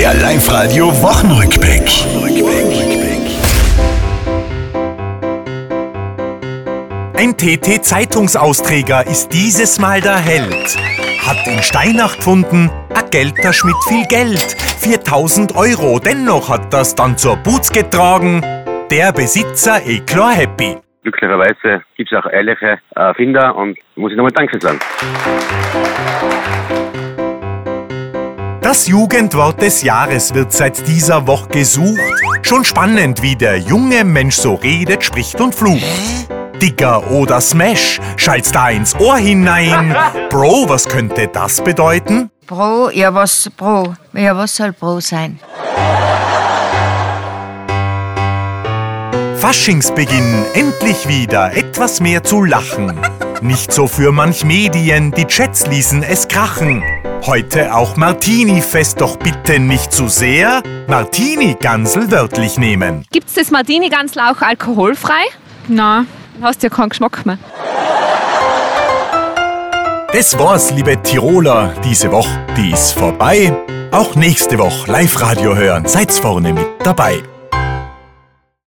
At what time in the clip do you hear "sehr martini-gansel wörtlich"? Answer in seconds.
60.08-62.56